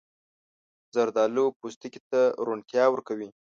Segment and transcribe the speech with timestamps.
[0.93, 3.29] زردالو پوستکي ته روڼتیا ورکوي.